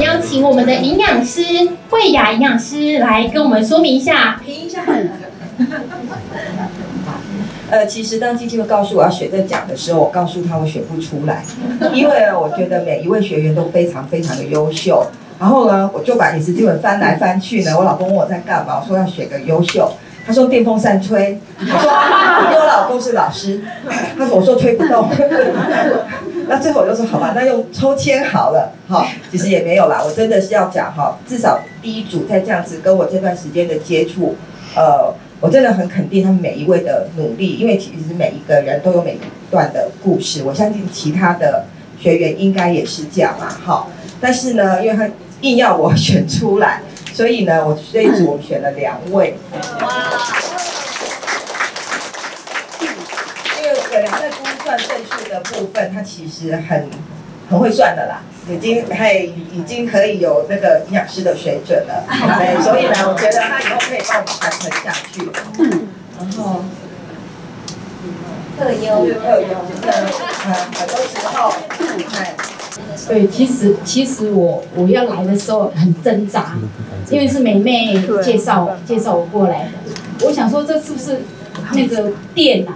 [0.00, 1.42] 们邀请我们的营养师
[1.90, 4.40] 慧雅营养师来跟我们说明一下。
[4.42, 4.82] 停一下。
[7.70, 11.44] 呃，其实当基金会告诉我要选这奖的时候，我告诉他我选不出来，
[11.92, 15.06] 因为我觉得每一位学员都非常非常的优秀。
[15.38, 17.76] 然后呢，我就把饮食基本翻来翻去呢。
[17.76, 19.92] 我老公问我在干嘛，我说要选个优秀。
[20.26, 21.72] 他说电风扇吹，我说
[22.44, 23.60] 因为我老公是老师，
[24.16, 25.08] 他说我说吹不动。
[26.50, 28.72] 那最后我就说好吧，那用抽签好了。
[28.86, 34.34] 好，其实也没有啦，我真的是要讲哈，至少第一组在这样子跟我这段时间的接触，
[34.74, 35.14] 呃。
[35.42, 40.42] 我真的很肯定他们每一位的努力，因为其实每一个人都有每一段的故事。
[40.42, 41.64] 我相信其他的
[41.98, 43.90] 学员应该也是这样嘛，好。
[44.20, 45.08] 但是呢，因为他
[45.40, 46.82] 硬要我选出来，
[47.14, 49.34] 所以呢，我这一组我选了两位。
[49.80, 50.39] 哇！
[53.90, 56.88] 因为可能在估算正数的部分，他其实很
[57.48, 58.22] 很会算的啦。
[58.48, 65.28] 已经还已经可以有那个营养师的水准了， 对，所以呢，我觉得他以后可以帮我们传承下去。
[66.18, 66.64] 然后
[68.58, 69.48] 特优特优
[69.80, 69.92] 的，
[70.46, 71.52] 嗯，很多时候，
[73.08, 76.56] 对，其实其实我我要来的时候很挣扎，
[77.10, 81.20] 因为是美妹介绍介绍我过来的，我想说这是不是
[81.72, 82.66] 那个店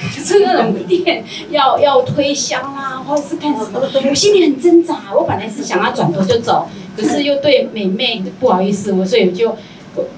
[0.16, 0.24] 呐？
[0.24, 3.80] 是那种店要要推销啦，或者是干什么？
[4.08, 4.96] 我心里很挣扎。
[5.14, 9.56] 我本来是想要转头就走，可是又对美妹不好意思，我所以我就，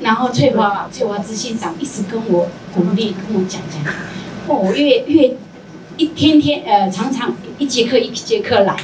[0.00, 3.92] 然后翠花翠花执行长一直跟我鼓励，跟我讲讲。
[4.48, 5.34] 哦，我越越
[5.96, 8.76] 一天天呃，常常一节课一节课来，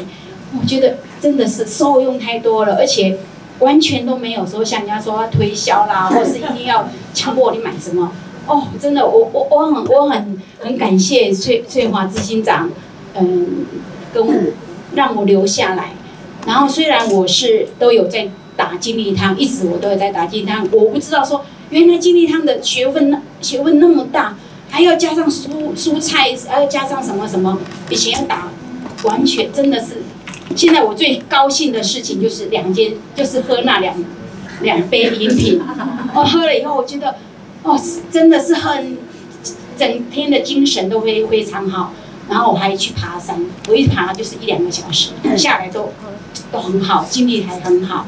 [0.59, 3.19] 我觉得真的是受用太多了，而且
[3.61, 8.13] 完全都没有说像人家说要推销啦，或是一定要强迫你买什么。
[8.49, 12.71] 哦，真的，我我我很我很很感谢翠翠华执行长，
[13.15, 13.67] 嗯，
[14.13, 14.33] 跟我
[14.95, 15.91] 让我留下来。
[16.47, 24.35] 然后虽然我是都有在打金力汤，一直我都有在打金汤，我不知道说原来金力汤的学问那学问那么大，
[24.71, 27.59] 还要加上蔬蔬菜，还要加上什么什么，
[27.91, 28.49] 以前要打，
[29.05, 29.99] 完全真的是。
[30.57, 33.95] 现在我最高兴的事情就是两间，就是喝那两
[34.63, 35.61] 两杯饮品，
[36.15, 37.15] 我 喝了以后我觉得。
[37.69, 37.79] 哦，
[38.11, 38.97] 真的是很，
[39.77, 41.93] 整天的精神都会非常好。
[42.31, 45.91] 然后我还去爬山，我一爬就是一两个小时，下来都
[46.53, 48.07] 都很好，精力还很好。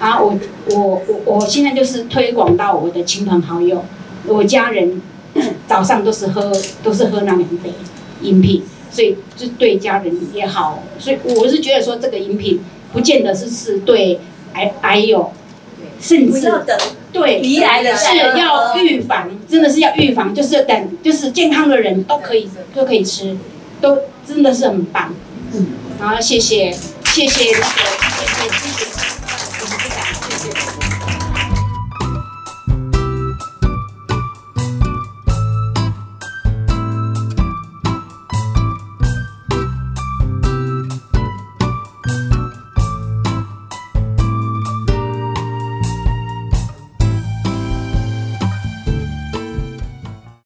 [0.00, 0.38] 然后我
[0.74, 3.84] 我我我现在就是推广到我的亲朋好友，
[4.26, 5.02] 我家人
[5.68, 6.50] 早上都是喝
[6.82, 7.72] 都是喝那两杯
[8.22, 10.82] 饮品，所以就对家人也好。
[10.98, 12.60] 所以我是觉得说这个饮品
[12.92, 14.18] 不见得是是对
[14.54, 15.30] 癌癌友，
[16.00, 16.52] 甚至
[17.12, 23.36] 对，是要预防，真的是要预防，就是等，就是健康的人都可以都可以吃，
[23.80, 25.14] 都真的是很棒。
[25.98, 26.70] 然后谢谢，
[27.06, 28.84] 谢谢那个，谢谢，谢谢，
[29.58, 29.90] 谢谢，
[30.28, 30.87] 谢谢。